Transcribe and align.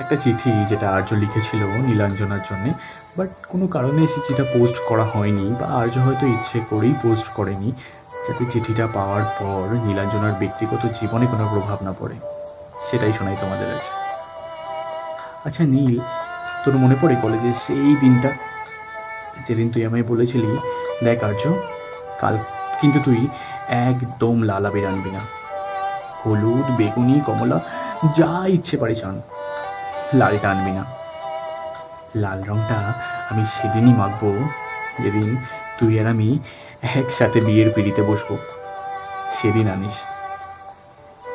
একটা 0.00 0.16
চিঠি 0.16 0.50
যেটা 0.70 0.86
আর্য 0.96 1.10
লিখেছিল 1.14 1.62
নীলাঞ্জনার 1.88 2.42
জন্যে 2.50 2.70
বাট 3.18 3.30
কোনো 3.48 3.66
কারণে 3.66 4.00
সেই 4.06 4.22
চিঠিটা 4.26 4.44
পোস্ট 4.54 4.76
করা 4.88 5.04
হয়নি 5.04 5.46
বা 5.60 5.66
আর্য 5.80 5.94
হয়তো 5.98 6.24
ইচ্ছে 6.26 6.58
করেই 6.70 6.94
পোস্ট 7.02 7.26
করেনি, 7.34 7.72
যাতে 8.26 8.44
চিঠিটা 8.52 8.86
পাওয়ার 8.86 9.24
পর 9.40 9.64
নীলাঞ্জনার 9.86 10.32
ব্যক্তিগত 10.32 10.82
জীবনে 11.00 11.26
কোনো 11.26 11.44
প্রভাব 11.52 11.78
না 11.82 11.92
পড়ে। 12.00 12.16
সেটাই 12.90 13.12
শোনাই 13.12 13.36
তোমাদের 13.40 13.68
আছে 13.76 13.90
আচ্ছা 15.46 15.62
নীল, 15.64 15.94
তোর 16.64 16.74
মনে 16.76 16.96
পড়ে 17.00 17.14
কলেজে 17.22 17.52
সেই 17.66 17.96
দিনটা? 18.00 18.30
যেদিন 19.48 19.70
তুই 19.70 19.82
আমায় 19.86 20.02
বলেছিলি, 20.02 20.50
দেখ 21.04 21.18
আর্য, 21.24 21.44
কাল 22.20 22.34
কিন্তু 22.80 22.98
তুই 23.04 23.20
একদম 23.88 24.42
লাল 24.42 24.64
আবির 24.66 24.86
আনবি 24.86 25.10
না। 25.10 25.22
হলুদ, 26.24 26.66
বেগুনি, 26.78 27.20
কমলা, 27.26 27.58
যা 28.18 28.32
ইচ্ছে 28.46 28.76
পারিস 28.76 29.04
আন। 29.04 29.16
লালটা 30.18 30.48
আনবি 30.50 30.72
না 30.78 30.84
লাল 32.22 32.38
রংটা 32.48 32.78
আমি 33.30 33.42
সেদিনই 33.56 33.94
মাখবো, 34.00 34.30
যেদিন 35.02 35.28
তুই 35.78 35.92
আর 36.00 36.06
আমি 36.06 36.28
একসাথে 36.98 37.38
বিয়ের 37.40 37.68
পিড়িতে 37.74 38.02
বসবো। 38.02 38.34
সেদিন 39.38 39.66
আনিস। 39.74 39.96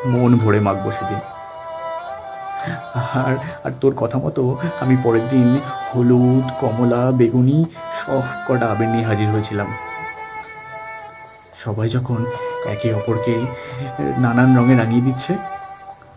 মন 0.05 0.31
ভরে 0.37 0.59
মাখবো 0.59 0.89
সেদিন। 0.91 1.21
আর 3.23 3.35
আর 3.65 3.71
তোর 3.81 3.93
কথা 4.01 4.17
মতো 4.17 4.43
আমি 4.79 4.95
পরের 5.03 5.25
দিন 5.29 5.47
হলুদ, 5.89 6.45
কমলা, 6.61 7.03
বেগুনি 7.11 7.57
সব 7.99 8.23
কটা 8.47 8.65
আবির 8.71 8.87
নিয়ে 8.87 9.05
হাজির 9.05 9.27
হয়েছিলাম। 9.29 9.69
সবাই 11.63 11.87
যখন 11.89 12.19
একে 12.73 12.89
অপরকে 12.93 13.35
নানান 14.17 14.49
রঙে 14.57 14.75
রাঙিয়ে 14.75 15.01
দিচ্ছে, 15.01 15.33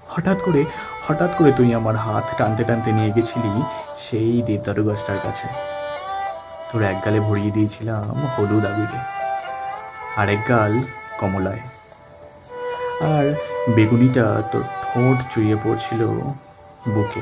হঠাৎ 0.08 0.38
করে 0.44 0.64
হঠাৎ 1.10 1.30
করে 1.38 1.52
তুই 1.52 1.74
আমার 1.74 1.96
হাত 1.96 2.24
টানতে 2.38 2.64
টানতে 2.64 2.92
নিয়ে 2.92 3.10
গেছিলি 3.10 3.62
সেই 4.10 4.42
দেবদারু 4.42 4.84
গাছটার 4.84 5.18
কাছে। 5.18 5.46
তোর 6.72 6.82
এক 6.82 6.96
গালে 7.04 7.20
ভরিয়ে 7.20 7.50
দিয়েছিলাম 7.50 8.26
হলুদ 8.36 8.64
আবিরে 8.66 8.98
আর 10.16 10.28
এক 10.28 10.38
গাল 10.48 10.80
কমলায়। 11.20 11.62
আর 13.14 13.26
বেগুনিটা 13.76 14.42
তোর 14.52 14.62
ঠোঁট 14.62 15.16
চুইয়ে 15.34 15.56
পড়ছিল 15.64 16.00
বুকে। 16.94 17.20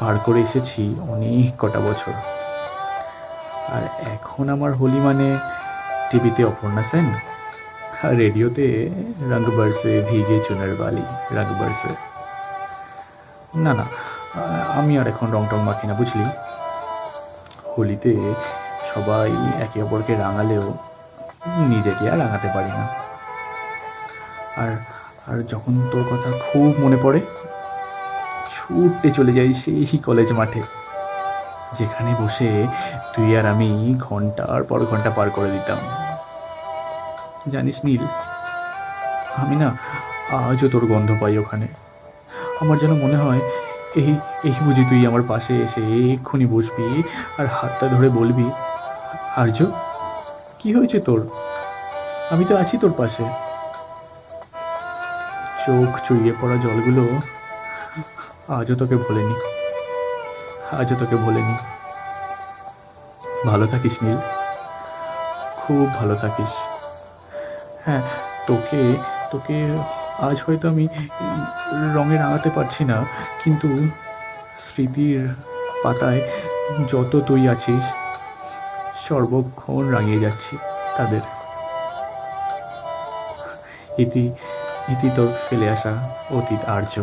পার 0.00 0.18
করে 0.18 0.40
এসেছি 0.40 0.94
অনেক 1.08 1.52
কটা 1.58 1.80
বছর। 1.80 2.14
আর 3.72 3.82
এখন 4.14 4.48
আমার 4.48 4.72
হোলি 4.72 5.00
মানে 5.00 5.34
টিভিতে 6.10 6.44
অপর্ণা 6.44 6.82
সেন? 6.82 7.31
আর 8.06 8.12
রেডিওতে 8.22 8.66
রঙ 9.30 9.42
বরসে 9.56 9.92
ভিজে 10.08 10.36
চুনার 10.46 10.72
বালি, 10.80 11.04
রঙ 11.36 11.48
বরসে। 11.60 11.92
না 13.64 13.72
না, 13.78 13.86
আমি 14.78 14.92
আর 15.00 15.06
এখন 15.12 15.28
রং 15.34 15.42
টং 15.50 15.60
মাখি 15.68 15.84
না, 15.90 15.94
বুঝলি? 16.00 16.26
হোলিতে 17.72 18.12
সবাই 18.92 19.30
একে 19.64 19.78
অপরকে 19.84 20.12
রাঙালেও 20.22 20.64
নিজেকে 21.72 22.04
আর 22.12 22.18
রাঙাতে 22.22 22.48
পারি 22.54 22.72
না। 22.78 22.84
আর 24.62 24.70
আর 25.28 25.36
যখন 25.52 25.72
তোর 25.92 26.04
কথা 26.10 26.28
খুব 26.46 26.70
মনে 26.82 26.98
পড়ে 27.04 27.20
ছুটতে 28.54 29.08
চলে 29.16 29.32
যাই 29.38 29.50
সেই 29.62 29.98
কলেজ 30.08 30.28
মাঠে, 30.38 30.62
যেখানে 31.78 32.10
বসে 32.20 32.50
তুই 33.12 33.28
আর 33.38 33.46
আমি 33.52 33.70
ঘণ্টার 34.08 34.62
পর 34.70 34.78
ঘণ্টা 34.90 35.10
পার 35.16 35.28
করে 35.36 35.50
দিতাম। 35.56 35.80
জানিস 37.50 37.78
নীল, 37.86 38.02
আমি 39.42 39.56
না 39.62 39.68
আজও 40.50 40.66
তোর 40.72 40.84
গন্ধ 40.92 41.10
পাই 41.20 41.34
ওখানে। 41.42 41.66
আমার 42.62 42.76
যেন 42.82 42.92
মনে 43.04 43.16
হয় 43.22 43.40
এই 44.00 44.12
এই 44.48 44.54
বুঝি 44.64 44.82
তুই 44.90 45.00
আমার 45.10 45.24
পাশে 45.30 45.52
এসে 45.66 45.82
এক্ষুনি 46.14 46.46
বসবি 46.54 46.86
আর 47.38 47.46
হাতটা 47.56 47.86
ধরে 47.94 48.08
বলবি, 48.18 48.46
আর্য, 49.42 49.58
কি 50.60 50.68
হয়েছে 50.76 50.98
তোর? 51.06 51.20
আমি 52.32 52.44
তো 52.48 52.54
আছি 52.62 52.74
তোর 52.82 52.92
পাশে। 53.00 53.24
চোখ 55.62 55.92
চুইয়ে 56.06 56.32
পড়া 56.40 56.56
জলগুলো 56.64 57.04
আজও 58.58 58.74
তোকে 58.80 58.96
ভোলেনি, 59.04 59.36
আজও 60.80 60.94
তোকে 61.00 61.16
ভোলেনি। 61.24 61.56
ভালো 63.50 63.66
থাকিস 63.72 63.94
নীল, 64.02 64.20
খুব 65.62 65.86
ভালো 65.98 66.14
থাকিস। 66.24 66.52
হ্যাঁ 67.86 68.02
তোকে 68.48 68.82
তোকে 69.32 69.56
আজ 70.28 70.36
হয়তো 70.46 70.64
আমি 70.72 70.84
রঙে 71.96 72.16
রাঙাতে 72.22 72.50
পারছি 72.56 72.82
না, 72.90 72.96
কিন্তু 73.42 73.68
স্মৃতির 74.64 75.20
পাতায় 75.82 76.20
যত 76.92 77.12
তুই 77.28 77.42
আছিস, 77.54 77.84
সর্বক্ষণ 79.04 79.82
রাঙিয়ে 79.94 80.22
যাচ্ছি 80.24 80.54
তাদের। 80.96 81.22
ইতি 84.02 84.24
ইতি 84.92 85.08
তোর 85.16 85.28
ফেলে 85.46 85.66
আসা 85.74 85.92
অতীত 86.38 86.62
আর্য। 86.76 86.94